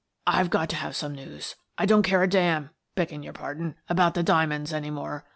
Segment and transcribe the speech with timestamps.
[0.25, 1.55] I've just got to have some news.
[1.77, 5.25] I don't care a damn— begging your pardon— about the dia monds any more.